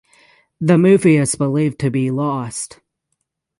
[0.59, 2.79] The movie is believed to be lost.